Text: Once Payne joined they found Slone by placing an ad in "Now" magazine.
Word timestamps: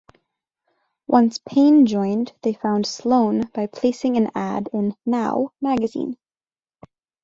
Once 1.05 1.37
Payne 1.47 1.85
joined 1.85 2.33
they 2.41 2.53
found 2.53 2.87
Slone 2.87 3.41
by 3.53 3.67
placing 3.67 4.17
an 4.17 4.31
ad 4.33 4.67
in 4.73 4.95
"Now" 5.05 5.53
magazine. 5.61 6.17